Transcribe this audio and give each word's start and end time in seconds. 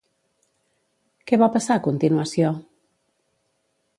Què 1.31 1.39
va 1.41 1.51
passar 1.57 1.77
a 1.77 1.83
continuació? 1.89 2.51